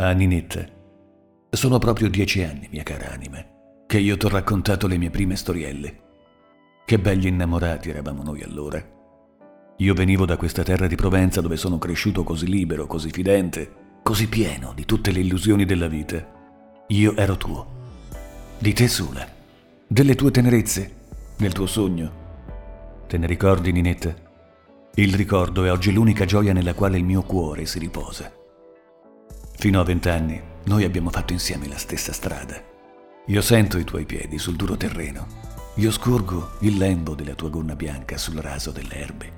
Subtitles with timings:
[0.00, 0.64] Ah, Ninetta,
[1.50, 3.44] sono proprio dieci anni, mia cara anima,
[3.84, 5.98] che io ti ho raccontato le mie prime storielle.
[6.84, 8.80] Che belli innamorati eravamo noi allora.
[9.78, 14.28] Io venivo da questa terra di Provenza dove sono cresciuto così libero, così fidente, così
[14.28, 16.24] pieno di tutte le illusioni della vita.
[16.86, 17.66] Io ero tuo.
[18.56, 19.26] Di te sola.
[19.84, 20.94] Delle tue tenerezze.
[21.36, 22.12] Del tuo sogno.
[23.08, 24.14] Te ne ricordi, Ninetta?
[24.94, 28.32] Il ricordo è oggi l'unica gioia nella quale il mio cuore si riposa.
[29.60, 32.62] Fino a vent'anni noi abbiamo fatto insieme la stessa strada.
[33.26, 35.26] Io sento i tuoi piedi sul duro terreno.
[35.74, 39.32] Io scorgo il lembo della tua gonna bianca sul raso delle erbe.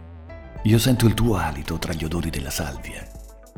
[0.65, 3.03] Io sento il tuo alito tra gli odori della salvia,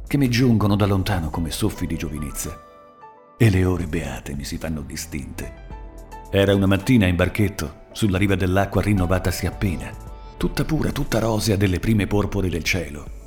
[0.06, 2.56] che mi giungono da lontano come soffi di giovinezza.
[3.36, 5.52] E le ore beate mi si fanno distinte.
[6.30, 9.90] Era una mattina in barchetto, sulla riva dell'acqua rinnovatasi appena,
[10.36, 13.20] tutta pura, tutta rosea delle prime porpore del cielo,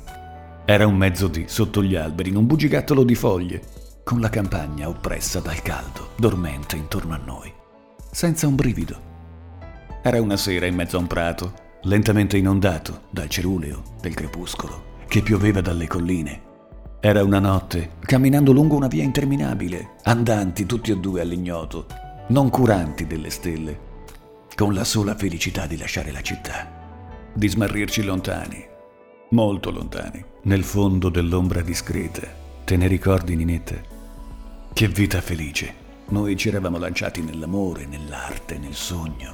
[0.68, 3.62] era un mezzodì sotto gli alberi, in un bugigattolo di foglie,
[4.02, 7.52] con la campagna oppressa dal caldo, dormente intorno a noi,
[8.10, 9.00] senza un brivido.
[10.02, 15.22] Era una sera in mezzo a un prato, lentamente inondato dal ceruleo del crepuscolo, che
[15.22, 16.42] pioveva dalle colline.
[16.98, 21.86] Era una notte, camminando lungo una via interminabile, andanti tutti e due all'ignoto,
[22.28, 23.78] non curanti delle stelle,
[24.56, 28.74] con la sola felicità di lasciare la città, di smarrirci lontani,
[29.30, 32.22] molto lontani, nel fondo dell'ombra discreta.
[32.64, 33.74] Te ne ricordi, Ninetta?
[34.72, 35.84] Che vita felice.
[36.08, 39.32] Noi ci eravamo lanciati nell'amore, nell'arte, nel sogno.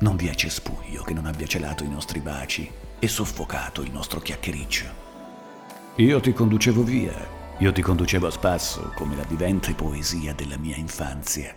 [0.00, 4.18] Non vi è cespuglio che non abbia celato i nostri baci e soffocato il nostro
[4.20, 5.04] chiacchiericcio.
[5.96, 7.14] Io ti conducevo via,
[7.58, 11.54] io ti conducevo a spasso come la vivente poesia della mia infanzia.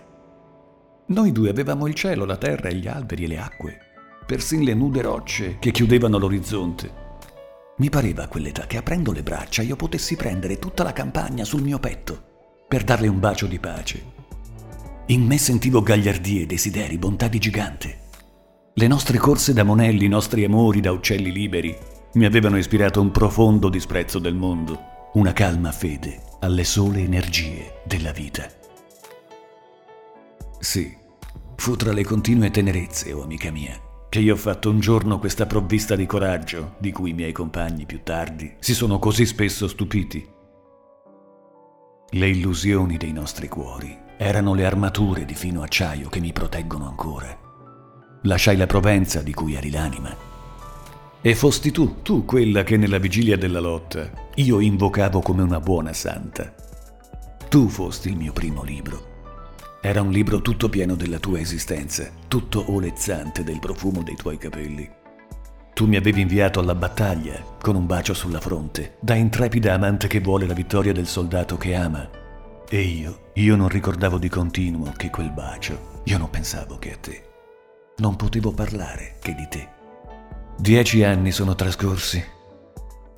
[1.08, 3.80] Noi due avevamo il cielo, la terra, gli alberi e le acque,
[4.26, 7.08] persino le nude rocce che chiudevano l'orizzonte
[7.80, 11.62] mi pareva a quell'età che aprendo le braccia io potessi prendere tutta la campagna sul
[11.62, 12.28] mio petto
[12.68, 14.18] per darle un bacio di pace.
[15.08, 17.98] In me sentivo gagliardie, desideri, bontà di gigante.
[18.74, 21.76] Le nostre corse da monelli, i nostri amori da uccelli liberi
[22.14, 28.12] mi avevano ispirato un profondo disprezzo del mondo, una calma fede alle sole energie della
[28.12, 28.48] vita.
[30.60, 30.96] Sì,
[31.56, 33.80] fu tra le continue tenerezze, o oh amica mia,
[34.10, 37.86] che io ho fatto un giorno questa provvista di coraggio, di cui i miei compagni
[37.86, 40.28] più tardi si sono così spesso stupiti.
[42.12, 47.38] Le illusioni dei nostri cuori erano le armature di fino acciaio che mi proteggono ancora.
[48.24, 50.28] Lasciai la Provenza di cui eri l'anima.
[51.22, 55.94] E fosti tu, tu quella che nella vigilia della lotta io invocavo come una buona
[55.94, 56.52] santa.
[57.48, 59.09] Tu fosti il mio primo libro
[59.82, 64.90] era un libro tutto pieno della tua esistenza, tutto olezzante del profumo dei tuoi capelli.
[65.74, 70.20] Tu mi avevi inviato alla battaglia, con un bacio sulla fronte, da intrepida amante che
[70.20, 72.10] vuole la vittoria del soldato che ama.
[72.68, 76.98] E io, io non ricordavo di continuo che quel bacio, io non pensavo che a
[76.98, 77.24] te.
[78.00, 79.68] Non potevo parlare che di te.
[80.58, 82.22] Dieci anni sono trascorsi.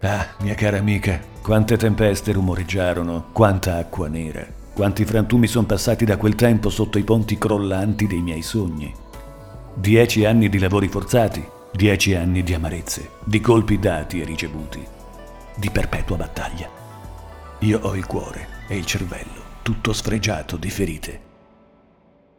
[0.02, 4.60] Ah, mia cara amica, quante tempeste rumoreggiarono, quanta acqua nera.
[4.82, 8.92] Quanti frantumi sono passati da quel tempo sotto i ponti crollanti dei miei sogni.
[9.76, 14.84] Dieci anni di lavori forzati, dieci anni di amarezze, di colpi dati e ricevuti,
[15.56, 16.68] di perpetua battaglia.
[17.60, 21.22] Io ho il cuore e il cervello tutto sfregiato di ferite.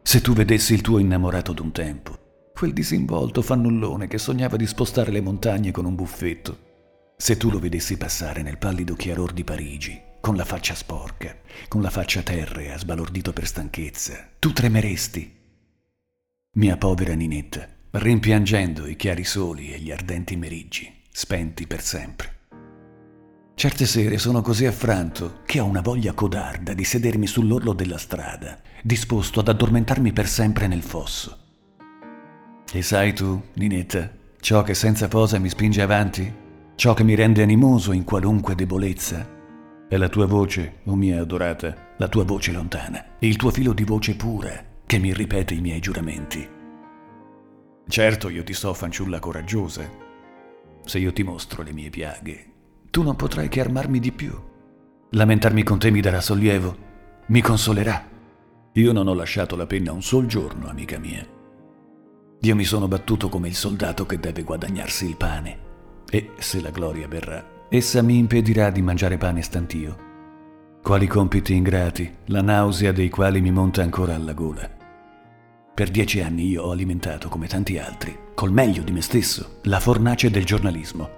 [0.01, 5.11] Se tu vedessi il tuo innamorato d'un tempo, quel disinvolto fannullone che sognava di spostare
[5.11, 6.57] le montagne con un buffetto,
[7.15, 11.35] se tu lo vedessi passare nel pallido chiaror di Parigi, con la faccia sporca,
[11.67, 15.35] con la faccia terrea, sbalordito per stanchezza, tu tremeresti.
[16.55, 22.45] Mia povera Ninetta, rimpiangendo i chiari soli e gli ardenti meriggi, spenti per sempre.
[23.53, 28.61] Certe sere sono così affranto che ho una voglia codarda di sedermi sull'orlo della strada,
[28.81, 31.37] disposto ad addormentarmi per sempre nel fosso.
[32.71, 36.33] E sai tu, Ninetta, ciò che senza posa mi spinge avanti?
[36.75, 39.32] Ciò che mi rende animoso in qualunque debolezza?
[39.93, 43.73] È la tua voce, o oh mia adorata, la tua voce lontana, il tuo filo
[43.73, 44.51] di voce pura
[44.87, 46.49] che mi ripete i miei giuramenti.
[47.87, 49.87] Certo io ti so fanciulla coraggiosa.
[50.83, 52.45] Se io ti mostro le mie piaghe,
[52.89, 54.33] tu non potrai che armarmi di più.
[55.11, 56.75] Lamentarmi con te mi darà sollievo,
[57.27, 58.03] mi consolerà.
[58.71, 61.23] Io non ho lasciato la penna un sol giorno, amica mia.
[62.39, 65.59] Io mi sono battuto come il soldato che deve guadagnarsi il pane.
[66.09, 69.97] E se la gloria verrà, essa mi impedirà di mangiare pane stantio.
[70.83, 74.69] Quali compiti ingrati, la nausea dei quali mi monta ancora alla gola.
[75.73, 79.79] Per dieci anni io ho alimentato, come tanti altri, col meglio di me stesso, la
[79.79, 81.09] fornace del giornalismo.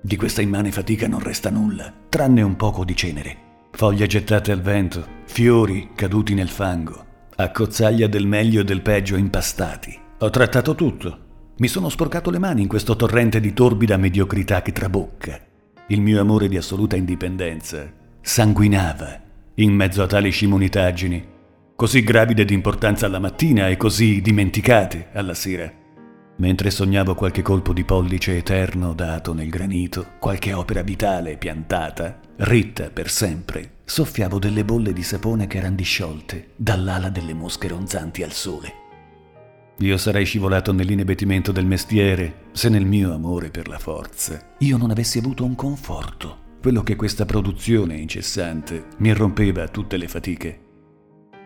[0.00, 3.36] Di questa immane fatica non resta nulla, tranne un poco di cenere,
[3.72, 9.98] foglie gettate al vento, fiori caduti nel fango, accozzaglia del meglio e del peggio impastati.
[10.18, 11.24] Ho trattato tutto.
[11.58, 15.40] Mi sono sporcato le mani in questo torrente di torbida mediocrità che trabocca.
[15.86, 19.20] Il mio amore di assoluta indipendenza sanguinava
[19.54, 21.26] in mezzo a tali scimunitaggini,
[21.74, 25.72] così gravide di importanza alla mattina e così dimenticate alla sera.
[26.36, 32.90] Mentre sognavo qualche colpo di pollice eterno dato nel granito, qualche opera vitale piantata, ritta
[32.90, 38.32] per sempre, soffiavo delle bolle di sapone che erano disciolte dall'ala delle mosche ronzanti al
[38.32, 38.84] sole.
[39.78, 44.90] Io sarei scivolato nell'inebettimento del mestiere se nel mio amore per la forza io non
[44.90, 50.60] avessi avuto un conforto, quello che questa produzione incessante mi irrompeva tutte le fatiche.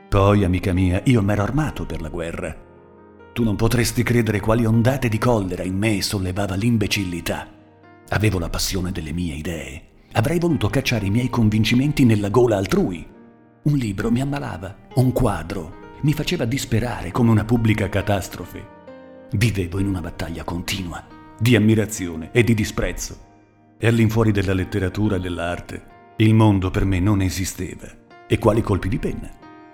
[0.08, 2.68] Poi, amica mia, io m'ero armato per la guerra
[3.32, 7.48] tu non potresti credere quali ondate di collera in me sollevava l'imbecillità.
[8.08, 9.82] Avevo la passione delle mie idee.
[10.12, 13.06] Avrei voluto cacciare i miei convincimenti nella gola altrui.
[13.62, 18.78] Un libro mi ammalava, un quadro mi faceva disperare come una pubblica catastrofe.
[19.32, 21.04] Vivevo in una battaglia continua,
[21.38, 23.28] di ammirazione e di disprezzo.
[23.78, 25.84] E all'infuori della letteratura e dell'arte,
[26.16, 27.88] il mondo per me non esisteva.
[28.26, 29.30] E quali colpi di penna?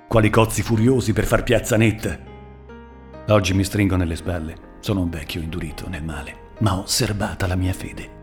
[0.09, 2.19] Quali cozzi furiosi per far piazza netta?
[3.29, 4.75] Oggi mi stringo nelle spalle.
[4.81, 8.15] Sono un vecchio indurito nel male, ma ho serbata la mia fede.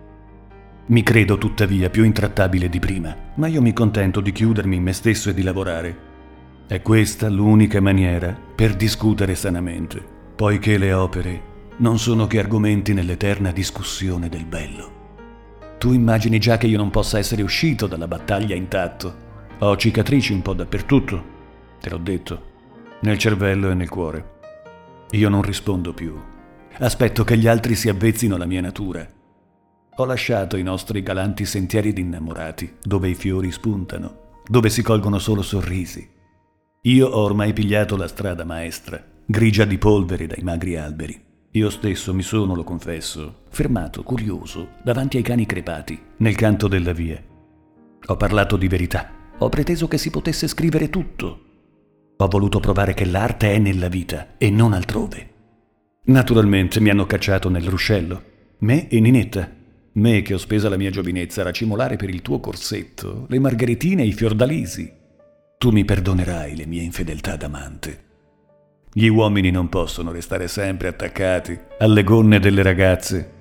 [0.88, 4.94] Mi credo tuttavia più intrattabile di prima, ma io mi contento di chiudermi in me
[4.94, 6.12] stesso e di lavorare.
[6.66, 10.02] È questa l'unica maniera per discutere sanamente,
[10.34, 15.02] poiché le opere non sono che argomenti nell'eterna discussione del bello.
[15.78, 19.14] Tu immagini già che io non possa essere uscito dalla battaglia intatto.
[19.60, 21.24] Ho cicatrici un po' dappertutto,
[21.82, 22.52] te l'ho detto,
[23.02, 24.32] nel cervello e nel cuore.
[25.12, 26.18] Io non rispondo più.
[26.78, 29.06] Aspetto che gli altri si avvezzino alla mia natura.
[29.98, 35.20] Ho lasciato i nostri galanti sentieri di innamorati, dove i fiori spuntano, dove si colgono
[35.20, 36.13] solo sorrisi.
[36.86, 41.22] Io ho ormai pigliato la strada maestra, grigia di polvere dai magri alberi.
[41.52, 46.94] Io stesso mi sono, lo confesso, fermato, curioso, davanti ai cani crepati, nel canto della
[46.94, 47.22] via.
[48.06, 49.12] Ho parlato di verità.
[49.38, 51.44] Ho preteso che si potesse scrivere tutto,
[52.16, 55.30] ho voluto provare che l'arte è nella vita e non altrove.
[56.06, 58.22] Naturalmente mi hanno cacciato nel ruscello.
[58.60, 59.50] Me e Ninetta.
[59.94, 64.04] Me che ho spesa la mia giovinezza a racimolare per il tuo corsetto, le margheritine
[64.04, 65.02] e i fiordalisi.
[65.64, 68.04] Tu mi perdonerai le mie infedeltà d'amante.
[68.92, 73.32] Gli uomini non possono restare sempre attaccati alle gonne delle ragazze.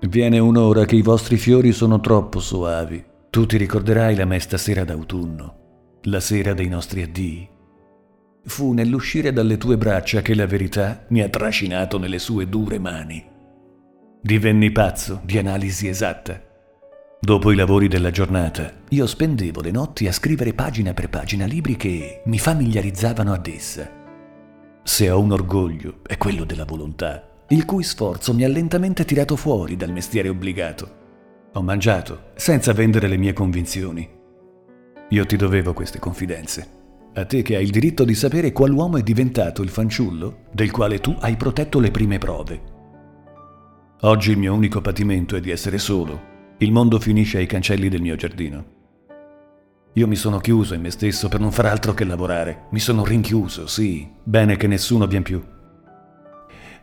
[0.00, 3.02] Viene un'ora che i vostri fiori sono troppo soavi.
[3.30, 7.48] Tu ti ricorderai la mesta sera d'autunno, la sera dei nostri addii.
[8.44, 13.24] Fu nell'uscire dalle tue braccia che la verità mi ha trascinato nelle sue dure mani.
[14.20, 16.51] Divenni pazzo di analisi esatta.
[17.24, 21.76] Dopo i lavori della giornata, io spendevo le notti a scrivere pagina per pagina libri
[21.76, 23.88] che mi familiarizzavano ad essa.
[24.82, 29.36] Se ho un orgoglio, è quello della volontà, il cui sforzo mi ha lentamente tirato
[29.36, 30.96] fuori dal mestiere obbligato.
[31.52, 34.10] Ho mangiato, senza vendere le mie convinzioni.
[35.10, 36.68] Io ti dovevo queste confidenze.
[37.14, 40.98] A te che hai il diritto di sapere qual'uomo è diventato il fanciullo del quale
[40.98, 42.62] tu hai protetto le prime prove.
[44.00, 46.30] Oggi il mio unico patimento è di essere solo.
[46.62, 48.64] Il mondo finisce ai cancelli del mio giardino.
[49.94, 52.66] Io mi sono chiuso in me stesso per non far altro che lavorare.
[52.70, 54.08] Mi sono rinchiuso, sì.
[54.22, 55.44] Bene che nessuno vien più.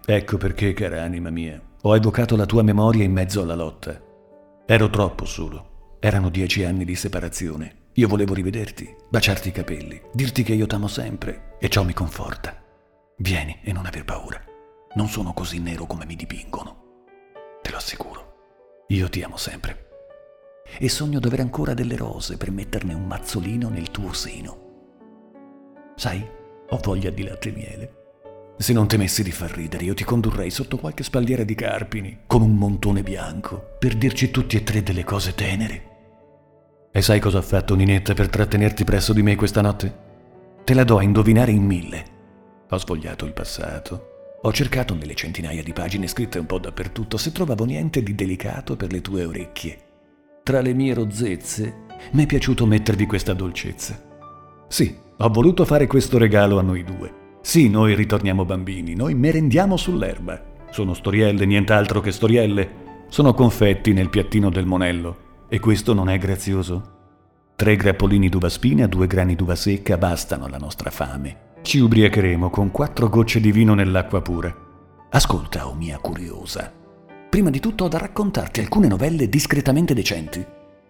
[0.05, 3.97] Ecco perché, cara anima mia, ho evocato la tua memoria in mezzo alla lotta.
[4.65, 5.95] Ero troppo solo.
[6.01, 7.91] Erano dieci anni di separazione.
[7.93, 12.61] Io volevo rivederti, baciarti i capelli, dirti che io t'amo sempre e ciò mi conforta.
[13.19, 14.43] Vieni e non aver paura.
[14.95, 16.83] Non sono così nero come mi dipingono.
[17.61, 18.28] Te lo assicuro.
[18.89, 19.87] Io ti amo sempre.
[20.77, 24.67] E sogno d'avere ancora delle rose per metterne un mazzolino nel tuo seno.
[25.95, 26.25] Sai,
[26.69, 27.93] ho voglia di latte e miele.
[28.57, 32.41] Se non temessi di far ridere, io ti condurrei sotto qualche spalliera di carpini, con
[32.41, 35.89] un montone bianco, per dirci tutti e tre delle cose tenere
[36.91, 40.07] e sai cosa ha fatto Ninetta per trattenerti presso di me questa notte?
[40.63, 42.05] Te la do a indovinare in mille.
[42.67, 44.08] Ho sfogliato il passato.
[44.41, 48.77] Ho cercato nelle centinaia di pagine scritte un po' dappertutto se trovavo niente di delicato
[48.77, 49.77] per le tue orecchie.
[50.43, 54.01] Tra le mie rozzezze mi è piaciuto mettervi questa dolcezza.
[54.69, 57.37] Sì, ho voluto fare questo regalo a noi due.
[57.41, 60.41] Sì, noi ritorniamo bambini, noi merendiamo sull'erba.
[60.69, 62.87] Sono storielle, nient'altro che storielle.
[63.09, 65.47] Sono confetti nel piattino del monello.
[65.49, 66.97] E questo non è grazioso?
[67.57, 71.47] Tre grappolini d'uva spina, due grani d'uva secca bastano alla nostra fame.
[71.61, 74.53] Ci ubriacheremo con quattro gocce di vino nell'acqua pura.
[75.11, 76.73] Ascolta, o oh mia curiosa.
[77.29, 80.43] Prima di tutto ho da raccontarti alcune novelle discretamente decenti.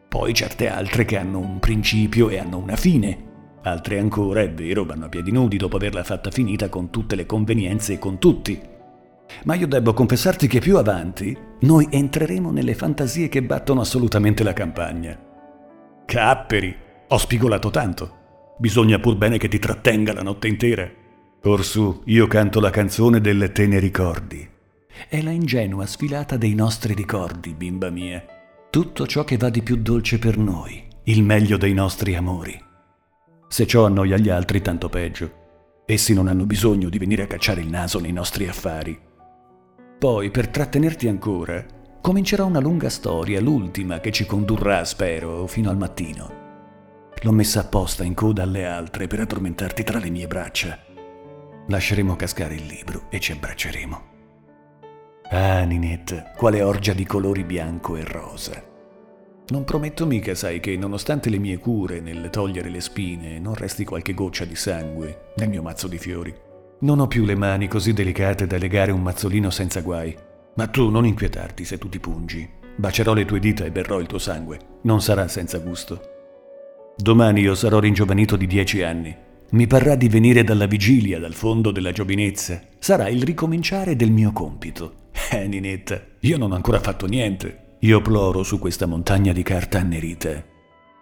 [0.07, 3.27] Poi certe altre che hanno un principio e hanno una fine.
[3.63, 7.25] Altre ancora, è vero, vanno a piedi nudi dopo averla fatta finita con tutte le
[7.25, 8.59] convenienze e con tutti.
[9.43, 14.53] Ma io devo confessarti che più avanti noi entreremo nelle fantasie che battono assolutamente la
[14.53, 15.19] campagna.
[16.05, 16.75] Capperi,
[17.09, 18.17] ho spigolato tanto.
[18.59, 20.91] Bisogna pur bene che ti trattenga la notte intera.
[21.43, 24.45] Orsù, io canto la canzone delle te ne ricordi.
[25.07, 28.21] È la ingenua sfilata dei nostri ricordi, bimba mia.
[28.69, 32.61] Tutto ciò che va di più dolce per noi, il meglio dei nostri amori.
[33.47, 35.37] Se ciò annoia gli altri, tanto peggio.
[35.85, 38.99] Essi non hanno bisogno di venire a cacciare il naso nei nostri affari.
[39.97, 41.65] Poi, per trattenerti ancora,
[42.01, 46.38] comincerà una lunga storia, l'ultima che ci condurrà, spero, fino al mattino.
[47.21, 50.79] L'ho messa apposta in coda alle altre per addormentarti tra le mie braccia.
[51.67, 54.01] Lasceremo cascare il libro e ci abbracceremo.
[55.31, 58.63] Ah, Ninette, quale orgia di colori bianco e rosa.
[59.49, 63.83] Non prometto mica, sai, che nonostante le mie cure nel togliere le spine, non resti
[63.83, 66.33] qualche goccia di sangue nel mio mazzo di fiori.
[66.79, 70.15] Non ho più le mani così delicate da legare un mazzolino senza guai.
[70.55, 72.49] Ma tu non inquietarti se tu ti pungi.
[72.77, 74.79] Bacerò le tue dita e berrò il tuo sangue.
[74.83, 76.18] Non sarà senza gusto.
[77.01, 81.71] Domani io sarò ringiovanito di dieci anni mi parrà di venire dalla vigilia, dal fondo
[81.71, 82.61] della giovinezza.
[82.77, 85.07] Sarà il ricominciare del mio compito.
[85.31, 87.77] Eh, Ninetta, io non ho ancora fatto niente.
[87.79, 90.43] Io ploro su questa montagna di carta annerita.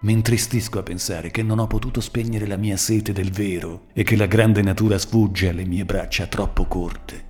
[0.01, 4.03] Mi intristisco a pensare che non ho potuto spegnere la mia sete del vero e
[4.03, 7.25] che la grande natura sfugge alle mie braccia troppo corte.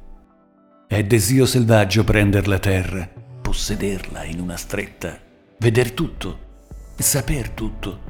[0.87, 3.09] È desio selvaggio prender la terra,
[3.41, 5.19] possederla in una stretta,
[5.57, 6.39] veder tutto,
[6.95, 8.06] saper tutto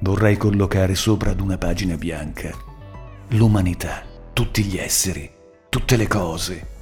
[0.00, 2.74] vorrei collocare sopra ad una pagina bianca
[3.30, 5.28] l'umanità, tutti gli esseri,
[5.68, 6.74] tutte le cose.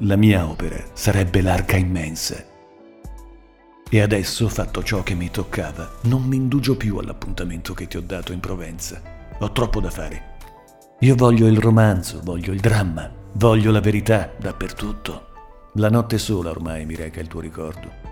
[0.00, 2.44] La mia opera sarebbe l'arca immensa.
[3.88, 8.02] E adesso, fatto ciò che mi toccava, non mi indugio più all'appuntamento che ti ho
[8.02, 9.00] dato in Provenza.
[9.38, 10.34] Ho troppo da fare.
[11.00, 15.28] Io voglio il romanzo, voglio il dramma, voglio la verità dappertutto.
[15.74, 18.04] La notte sola ormai mi reca il tuo ricordo.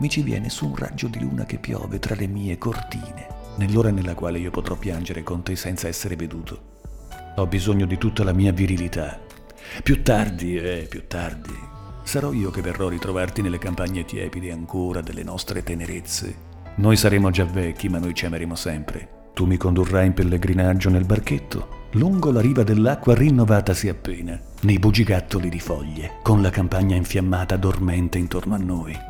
[0.00, 3.90] Mi ci viene su un raggio di luna che piove tra le mie cortine nell'ora
[3.90, 6.68] nella quale io potrò piangere con te senza essere veduto.
[7.36, 9.18] Ho bisogno di tutta la mia virilità.
[9.82, 11.54] Più tardi, eh, più tardi,
[12.02, 16.48] sarò io che verrò a ritrovarti nelle campagne tiepide ancora delle nostre tenerezze.
[16.76, 19.08] Noi saremo già vecchi, ma noi ci ameremo sempre.
[19.34, 25.48] Tu mi condurrai in pellegrinaggio nel barchetto, lungo la riva dell'acqua rinnovatasi appena, nei bugigattoli
[25.48, 29.09] di foglie, con la campagna infiammata dormente intorno a noi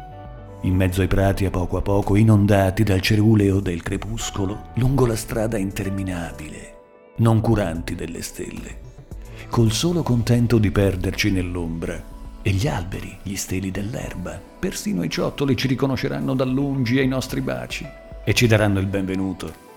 [0.62, 5.16] in mezzo ai prati a poco a poco inondati dal ceruleo del crepuscolo, lungo la
[5.16, 6.74] strada interminabile,
[7.16, 8.78] non curanti delle stelle,
[9.48, 12.18] col solo contento di perderci nell'ombra.
[12.42, 17.42] E gli alberi, gli steli dell'erba, persino i ciottoli ci riconosceranno da lungi ai nostri
[17.42, 17.86] baci
[18.24, 19.68] e ci daranno il benvenuto.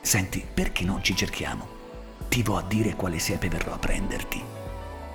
[0.00, 1.74] Senti, perché non ci cerchiamo?
[2.28, 4.40] Ti vo a dire quale siepe verrò a prenderti.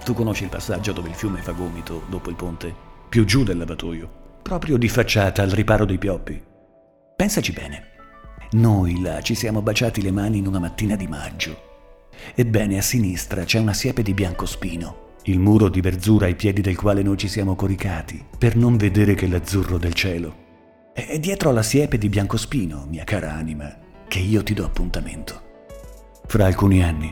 [0.04, 2.74] Tu conosci il passaggio dove il fiume fa gomito dopo il ponte?
[3.08, 6.42] Più giù del lavatoio proprio di facciata al riparo dei pioppi.
[7.16, 7.90] Pensaci bene.
[8.52, 11.70] Noi là ci siamo baciati le mani in una mattina di maggio.
[12.36, 16.76] Ebbene, a sinistra c'è una siepe di biancospino, il muro di verzura ai piedi del
[16.76, 20.36] quale noi ci siamo coricati, per non vedere che l'azzurro del cielo.
[20.94, 23.74] E dietro alla siepe di biancospino, mia cara anima,
[24.08, 25.42] che io ti do appuntamento.
[26.26, 27.12] Fra alcuni anni,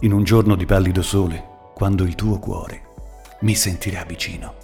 [0.00, 1.44] in un giorno di pallido sole,
[1.74, 2.86] quando il tuo cuore
[3.40, 4.54] mi sentirà vicino.